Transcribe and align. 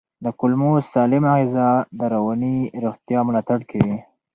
د 0.23 0.25
کولمو 0.39 0.71
سالمه 0.93 1.31
غذا 1.41 1.69
د 1.99 2.01
رواني 2.13 2.57
روغتیا 2.83 3.19
ملاتړ 3.27 3.59
کوي. 3.69 3.97